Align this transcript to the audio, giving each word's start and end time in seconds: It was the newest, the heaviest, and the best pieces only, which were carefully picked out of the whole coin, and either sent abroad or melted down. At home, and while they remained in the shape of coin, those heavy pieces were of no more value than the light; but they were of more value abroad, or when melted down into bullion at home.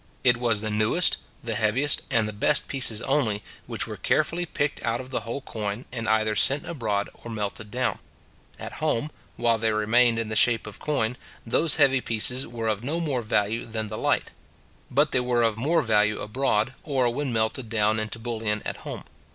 It 0.23 0.37
was 0.37 0.61
the 0.61 0.71
newest, 0.71 1.17
the 1.43 1.53
heaviest, 1.53 2.01
and 2.09 2.27
the 2.27 2.33
best 2.33 2.67
pieces 2.67 3.03
only, 3.03 3.43
which 3.67 3.85
were 3.85 3.97
carefully 3.97 4.47
picked 4.47 4.81
out 4.81 4.99
of 4.99 5.09
the 5.09 5.19
whole 5.19 5.41
coin, 5.41 5.85
and 5.91 6.09
either 6.09 6.35
sent 6.35 6.65
abroad 6.67 7.07
or 7.13 7.29
melted 7.29 7.69
down. 7.69 7.99
At 8.57 8.71
home, 8.81 9.03
and 9.11 9.11
while 9.37 9.59
they 9.59 9.71
remained 9.71 10.17
in 10.17 10.27
the 10.27 10.35
shape 10.35 10.65
of 10.65 10.79
coin, 10.79 11.17
those 11.45 11.75
heavy 11.75 12.01
pieces 12.01 12.47
were 12.47 12.67
of 12.67 12.83
no 12.83 12.99
more 12.99 13.21
value 13.21 13.63
than 13.63 13.89
the 13.89 13.95
light; 13.99 14.31
but 14.89 15.11
they 15.11 15.19
were 15.19 15.43
of 15.43 15.55
more 15.55 15.83
value 15.83 16.19
abroad, 16.19 16.73
or 16.81 17.07
when 17.13 17.31
melted 17.31 17.69
down 17.69 17.99
into 17.99 18.17
bullion 18.17 18.63
at 18.65 18.77
home. 18.77 19.03